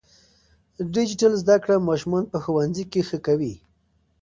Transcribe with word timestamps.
ډیجیټل 0.93 1.33
زده 1.43 1.55
کړه 1.63 1.75
ماشومان 1.89 2.23
په 2.31 2.37
ښوونځي 2.43 2.83
کې 2.91 3.01
ښه 3.07 3.17
کوي. 3.25 3.53